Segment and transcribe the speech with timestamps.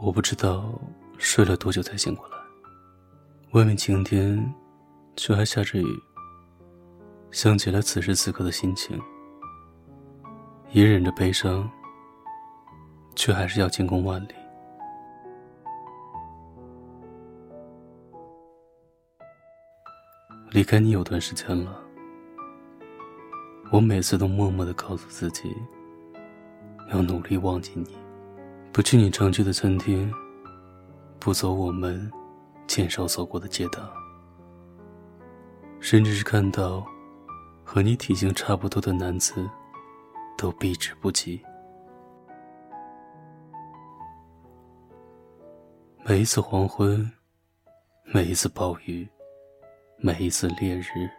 [0.00, 0.72] 我不知道
[1.18, 2.36] 睡了多久才醒过来，
[3.52, 4.54] 外面晴天，
[5.16, 6.02] 却还下着雨。
[7.30, 8.98] 想起了此时此刻的心情，
[10.72, 11.70] 隐忍着悲伤，
[13.14, 14.34] 却还是要进攻万里。
[20.50, 21.78] 离开你有段时间了，
[23.70, 25.54] 我每次都默默的告诉自己，
[26.90, 27.96] 要努力忘记你，
[28.72, 30.10] 不去你常去的餐厅，
[31.18, 32.10] 不走我们
[32.66, 33.92] 牵手走过的街道，
[35.80, 36.82] 甚至是看到
[37.62, 39.46] 和你体型差不多的男子，
[40.38, 41.40] 都避之不及。
[46.06, 47.10] 每一次黄昏，
[48.04, 49.06] 每一次暴雨。
[50.00, 51.10] 每一次烈日，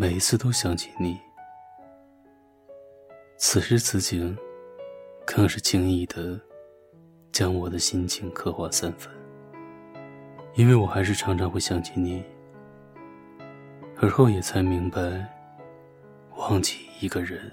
[0.00, 1.20] 每一次都想起你。
[3.36, 4.34] 此时此景，
[5.26, 6.40] 更是轻易的
[7.30, 9.12] 将我的心情刻画三分。
[10.54, 12.24] 因为我还是常常会想起你，
[13.98, 15.28] 而后也才明白，
[16.34, 17.52] 忘记一个人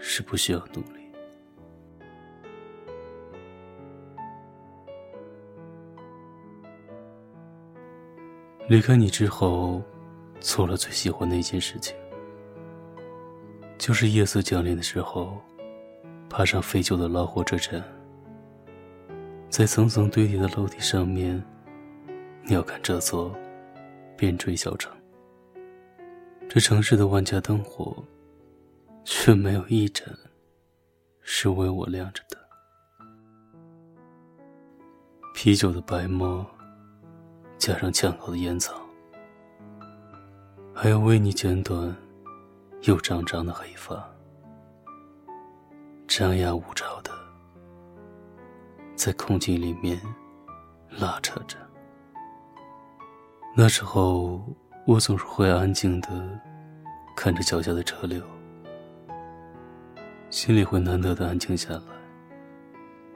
[0.00, 1.00] 是不需要努力。
[8.66, 9.80] 离开你之后，
[10.42, 11.96] 做了最喜欢的一件事情，
[13.78, 15.40] 就是夜色降临的时候，
[16.28, 17.82] 爬上废旧的老火车站，
[19.48, 21.42] 在层层堆叠的楼梯上面，
[22.44, 23.34] 鸟瞰这座
[24.16, 24.92] 边陲小城。
[26.48, 28.04] 这城市的万家灯火，
[29.04, 30.06] 却没有一盏
[31.22, 32.36] 是为我亮着的。
[35.34, 36.44] 啤酒的白沫。
[37.58, 38.81] 加上呛口的烟草，
[40.74, 41.94] 还要为你剪短
[42.82, 44.02] 又长长的黑发，
[46.08, 47.10] 张牙舞爪的
[48.96, 50.00] 在空气里面
[50.88, 51.56] 拉扯着。
[53.54, 54.42] 那时候，
[54.86, 56.08] 我总是会安静的
[57.14, 58.20] 看着脚下的车流，
[60.30, 61.82] 心里会难得的安静下来。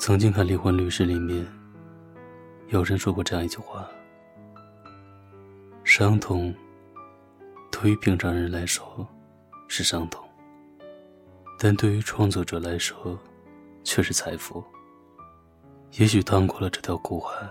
[0.00, 1.46] 曾经看《离婚律师》里面，
[2.68, 3.86] 有人说过这样一句话。
[5.84, 6.52] 伤痛，
[7.82, 9.04] 对于平常人来说
[9.66, 10.24] 是伤痛，
[11.58, 13.18] 但对于创作者来说
[13.82, 14.62] 却是财富。
[15.94, 17.44] 也许趟过了这条苦海，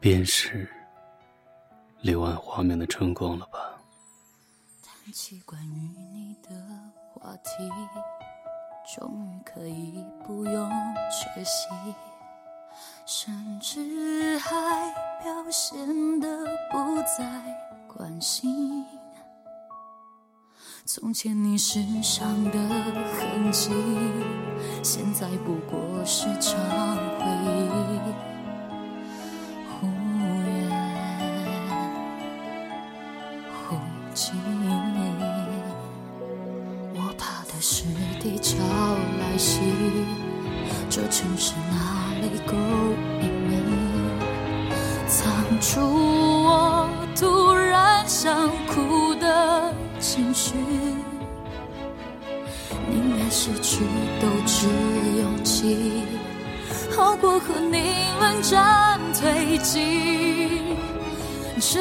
[0.00, 0.68] 便是
[2.00, 3.80] 柳暗花明的春光了吧。
[4.82, 6.50] 谈起关于你的
[7.12, 7.70] 话题，
[8.96, 10.70] 终于可以不用
[11.12, 11.68] 缺席。
[13.06, 14.50] 甚至还
[15.22, 17.40] 表现得不再
[17.86, 18.84] 关心。
[20.86, 23.70] 从前你身上的痕迹，
[24.82, 26.60] 现在不过是场
[27.18, 27.58] 回忆。
[29.70, 30.68] 忽远
[33.66, 33.76] 忽
[34.12, 34.34] 近，
[36.94, 37.84] 我怕的是
[38.20, 38.58] 地潮
[39.18, 39.60] 来袭，
[40.90, 42.28] 这城市哪里？
[42.46, 42.54] 够
[43.22, 43.56] 隐秘，
[45.08, 45.24] 藏
[45.60, 45.80] 住
[56.96, 60.76] 好过和你冷战推进。
[61.60, 61.80] 这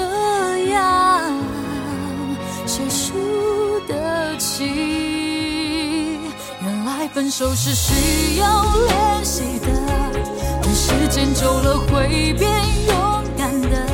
[0.69, 1.33] 样
[2.65, 3.13] 谁输
[3.87, 6.19] 得起？
[6.61, 9.67] 原来分手是需要练习的。
[10.75, 12.49] 时间久了会变
[12.87, 13.85] 勇敢的，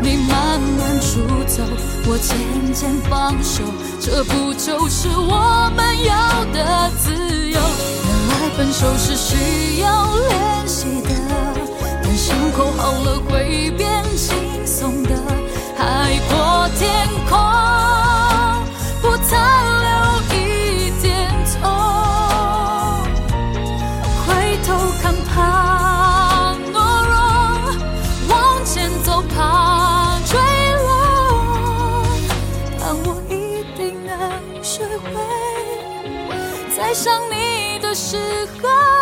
[0.00, 1.64] 你慢慢出走，
[2.06, 3.64] 我渐渐放手，
[4.00, 7.10] 这不就是我们要的自
[7.50, 7.58] 由？
[8.44, 11.08] 爱分手是需要练习的，
[12.02, 15.16] 但伤口好了会变轻松的。
[15.78, 17.38] 海阔天空，
[19.00, 19.40] 不残
[19.80, 19.88] 留
[20.36, 21.72] 一点痛。
[24.26, 26.76] 回头看，怕懦
[27.06, 27.16] 弱；
[28.28, 30.38] 往前走，怕坠
[30.82, 32.06] 落。
[32.78, 34.12] 但我一定能
[34.62, 35.08] 学会
[36.76, 37.43] 再想你。
[37.94, 38.16] 时
[38.60, 38.93] 候，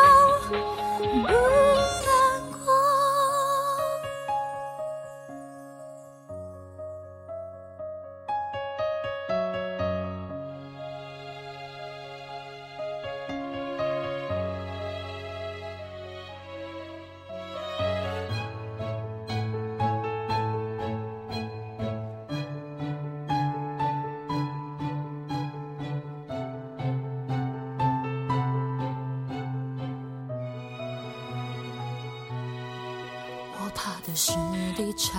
[33.74, 34.32] 怕的是
[34.76, 35.18] 地潮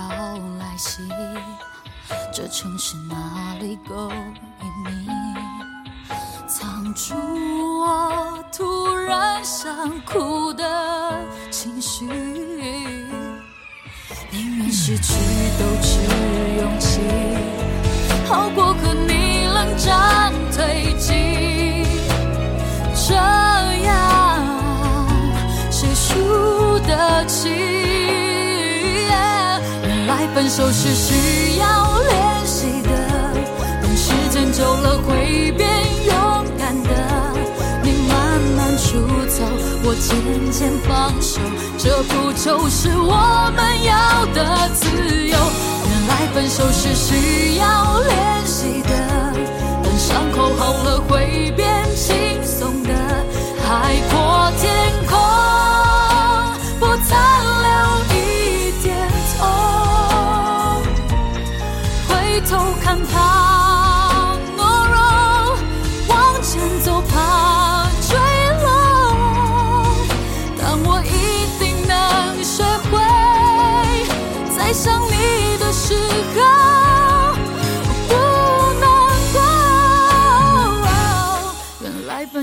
[0.58, 1.02] 来袭，
[2.32, 5.06] 这城市哪里够隐秘，
[6.46, 7.14] 藏住
[7.80, 11.20] 我突然想哭的
[11.50, 12.06] 情绪。
[14.30, 15.14] 宁愿失去
[15.58, 16.00] 都持
[16.60, 17.00] 勇气，
[18.26, 21.84] 好过和你冷战推进。
[23.06, 23.92] 这样
[25.70, 27.73] 谁输得起？
[30.34, 32.90] 分手是需要练习的，
[33.80, 35.68] 等时间久了会变
[36.06, 36.90] 勇敢的。
[37.84, 38.98] 你慢慢出
[39.28, 39.44] 走，
[39.84, 41.40] 我渐渐放手，
[41.78, 43.14] 这不就是我
[43.54, 44.88] 们要的自
[45.28, 45.38] 由？
[45.88, 48.90] 原来分手是需要练习的，
[49.84, 51.64] 等伤口好了会变
[51.94, 52.33] 轻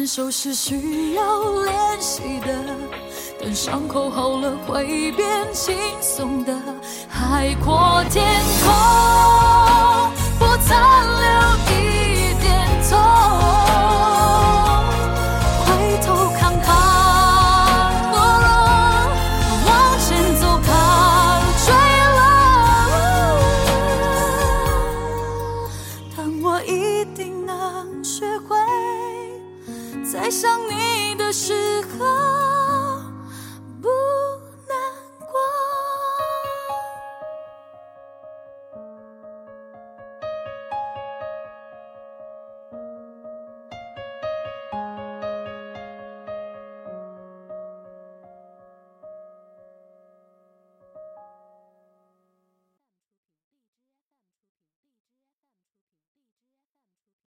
[0.02, 2.76] 分手是需要练习的，
[3.40, 6.52] 等伤口好了会变轻松的。
[7.08, 8.26] 海阔天
[8.64, 8.74] 空，
[30.12, 32.61] 在想你的时候。